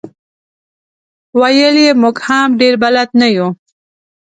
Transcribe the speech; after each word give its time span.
ویل 1.39 1.75
یې 1.85 1.91
موږ 2.01 2.15
هم 2.27 2.49
ډېر 2.59 2.73
بلد 2.83 3.09
نه 3.21 3.27
یو. 3.35 3.47